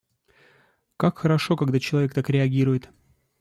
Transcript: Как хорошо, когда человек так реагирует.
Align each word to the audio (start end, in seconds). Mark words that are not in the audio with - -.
Как 0.97 1.19
хорошо, 1.19 1.55
когда 1.55 1.79
человек 1.79 2.15
так 2.15 2.27
реагирует. 2.31 2.89